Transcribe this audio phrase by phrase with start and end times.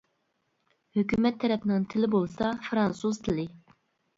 [0.99, 3.47] ھۆكۈمەت تەرەپنىڭ تىلى بولسا فىرانسۇز تىلى.